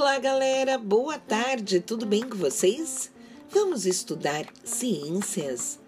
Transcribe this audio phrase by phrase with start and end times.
[0.00, 0.78] Olá, galera.
[0.78, 1.80] Boa tarde.
[1.80, 3.10] Tudo bem com vocês?
[3.50, 5.80] Vamos estudar ciências.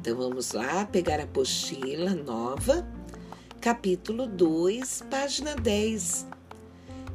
[0.00, 2.88] Então vamos lá pegar a apostila nova,
[3.60, 6.28] capítulo 2, página 10.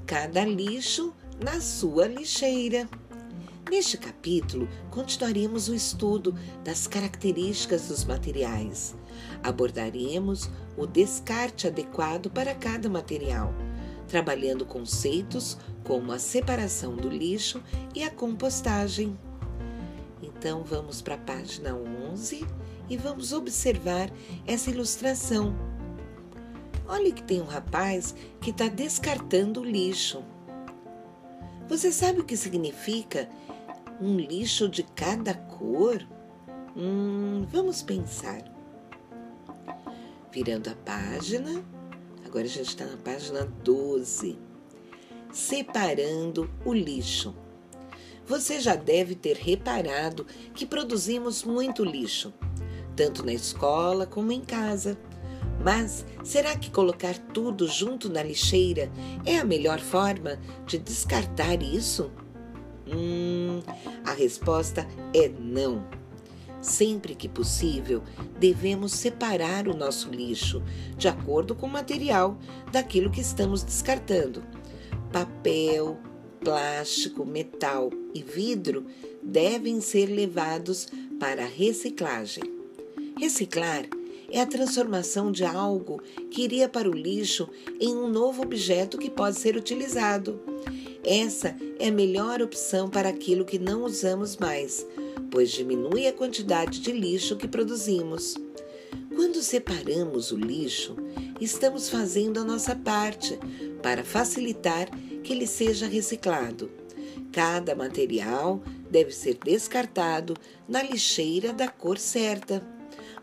[0.06, 2.89] Cada lixo na sua lixeira.
[3.71, 8.94] Neste capítulo, continuaremos o estudo das características dos materiais.
[9.41, 13.54] Abordaremos o descarte adequado para cada material
[14.14, 17.61] trabalhando conceitos como a separação do lixo
[17.93, 19.18] e a compostagem.
[20.21, 22.46] Então vamos para a página 11
[22.89, 24.11] e vamos observar
[24.46, 25.55] essa ilustração.
[26.88, 30.24] Olha que tem um rapaz que está descartando o lixo.
[31.68, 33.30] Você sabe o que significa
[34.02, 36.05] um lixo de cada cor?
[36.75, 38.44] Hum, vamos pensar.
[40.31, 41.63] Virando a página,
[42.33, 44.39] Agora a gente está na página 12.
[45.34, 47.34] Separando o lixo.
[48.28, 52.31] Você já deve ter reparado que produzimos muito lixo,
[52.95, 54.95] tanto na escola como em casa.
[55.59, 58.92] Mas será que colocar tudo junto na lixeira
[59.26, 62.11] é a melhor forma de descartar isso?
[62.88, 63.59] Hum,
[64.06, 65.84] a resposta é não.
[66.61, 68.04] Sempre que possível,
[68.39, 70.61] devemos separar o nosso lixo
[70.95, 72.38] de acordo com o material
[72.72, 74.44] daquilo que estamos descartando.
[75.14, 75.97] Papel,
[76.44, 78.86] plástico, metal e vidro
[79.22, 80.89] devem ser levados
[81.20, 82.44] para reciclagem.
[83.17, 83.86] Reciclar
[84.30, 87.47] é a transformação de algo que iria para o lixo
[87.80, 90.42] em um novo objeto que pode ser utilizado.
[91.05, 94.86] Essa é a melhor opção para aquilo que não usamos mais
[95.33, 98.36] pois diminui a quantidade de lixo que produzimos.
[99.16, 100.95] Quando separamos o lixo,
[101.39, 103.38] estamos fazendo a nossa parte
[103.81, 104.89] para facilitar
[105.23, 106.72] que ele seja reciclado.
[107.31, 110.36] Cada material deve ser descartado
[110.67, 112.65] na lixeira da cor certa.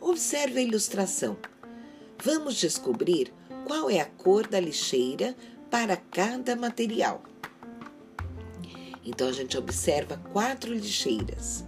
[0.00, 1.37] Observe a ilustração.
[2.22, 3.32] Vamos descobrir
[3.66, 5.37] qual é a cor da lixeira
[5.70, 7.22] para cada material.
[9.04, 11.64] Então a gente observa quatro lixeiras.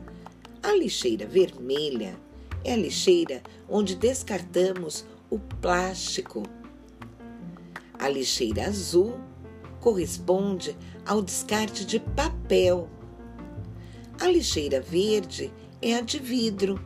[0.62, 2.16] A lixeira vermelha
[2.64, 6.42] é a lixeira onde descartamos o plástico.
[7.98, 9.18] A lixeira azul
[9.80, 12.88] corresponde ao descarte de papel.
[14.20, 16.80] A lixeira verde é a de vidro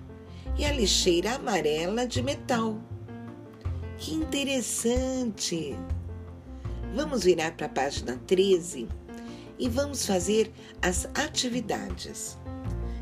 [0.59, 2.81] e a lixeira amarela de metal.
[3.99, 5.77] Que interessante!
[6.95, 8.89] Vamos virar para a página 13
[9.59, 10.51] e vamos fazer
[10.81, 12.39] as atividades.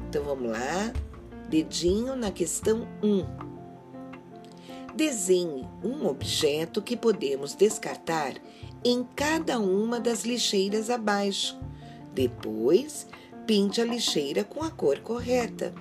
[0.08, 0.92] Então vamos lá,
[1.48, 4.94] dedinho na questão 1.
[4.94, 8.34] Desenhe um objeto que podemos descartar
[8.84, 11.58] em cada uma das lixeiras abaixo.
[12.12, 13.06] Depois,
[13.46, 15.74] pinte a lixeira com a cor correta.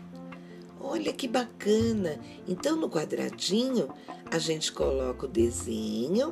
[0.79, 2.19] Olha que bacana!
[2.47, 3.89] Então, no quadradinho,
[4.29, 6.31] a gente coloca o desenho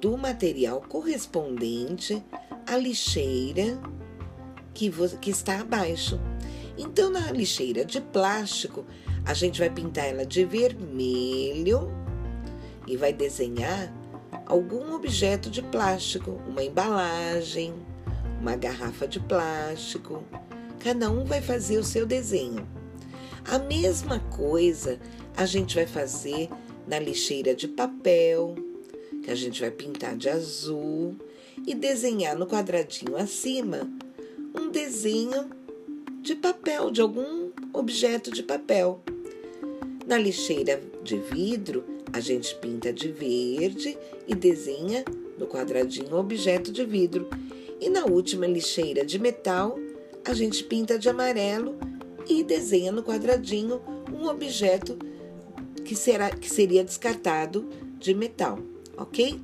[0.00, 2.22] do material correspondente
[2.66, 3.80] à lixeira
[4.74, 6.20] que, que está abaixo.
[6.78, 8.86] Então, na lixeira de plástico,
[9.26, 11.90] a gente vai pintar ela de vermelho
[12.86, 13.92] e vai desenhar
[14.46, 17.74] algum objeto de plástico, uma embalagem,
[18.40, 20.22] uma garrafa de plástico.
[20.78, 22.66] Cada um vai fazer o seu desenho.
[23.44, 25.00] A mesma coisa
[25.36, 26.48] a gente vai fazer
[26.86, 28.54] na lixeira de papel,
[29.24, 31.16] que a gente vai pintar de azul
[31.66, 33.90] e desenhar no quadradinho acima
[34.54, 35.57] um desenho
[36.20, 39.00] de papel, de algum objeto de papel.
[40.06, 43.96] Na lixeira de vidro, a gente pinta de verde
[44.26, 45.04] e desenha
[45.38, 47.28] no quadradinho objeto de vidro.
[47.80, 49.78] E na última lixeira de metal,
[50.24, 51.76] a gente pinta de amarelo
[52.28, 53.80] e desenha no quadradinho
[54.12, 54.98] um objeto
[55.84, 57.68] que, será, que seria descartado
[57.98, 58.58] de metal,
[58.96, 59.40] ok?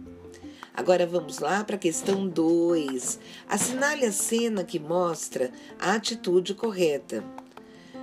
[0.76, 3.20] Agora vamos lá para a questão 2.
[3.48, 7.22] Assinale a cena que mostra a atitude correta.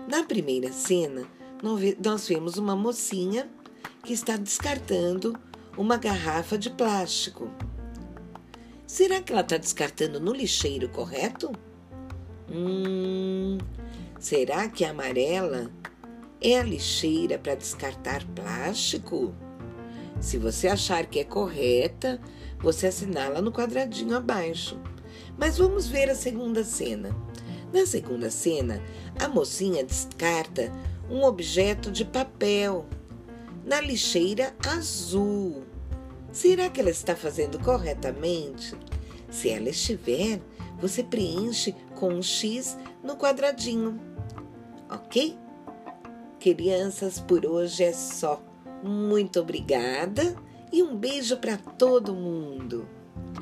[0.07, 1.27] Na primeira cena,
[2.01, 3.49] nós vemos uma mocinha
[4.03, 5.37] que está descartando
[5.77, 7.51] uma garrafa de plástico.
[8.87, 11.51] Será que ela está descartando no lixeiro correto?
[12.49, 13.57] Hum,
[14.17, 15.69] será que a amarela
[16.41, 19.35] é a lixeira para descartar plástico?
[20.21, 22.21] Se você achar que é correta,
[22.59, 24.79] você assinala no quadradinho abaixo.
[25.35, 27.09] Mas vamos ver a segunda cena.
[27.73, 28.81] Na segunda cena,
[29.19, 30.71] a mocinha descarta
[31.09, 32.85] um objeto de papel
[33.65, 35.63] na lixeira azul.
[36.31, 38.75] Será que ela está fazendo corretamente?
[39.29, 40.39] Se ela estiver,
[40.79, 43.99] você preenche com um X no quadradinho.
[44.87, 45.35] Ok?
[46.39, 48.50] Crianças, por hoje é só.
[48.83, 50.35] Muito obrigada
[50.71, 52.87] e um beijo para todo mundo.